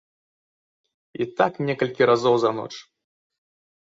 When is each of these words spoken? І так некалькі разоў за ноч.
І 1.25 1.27
так 1.41 1.53
некалькі 1.67 2.03
разоў 2.11 2.35
за 2.45 2.51
ноч. 2.61 2.73